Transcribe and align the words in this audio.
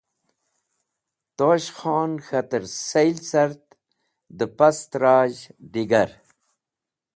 Tosh 1.37 1.69
Khon 1.77 2.11
k̃hater 2.25 2.63
seyl 2.87 3.17
cart 3.29 3.65
da 4.37 4.45
pastrazh 4.57 5.41
digar. 5.71 6.11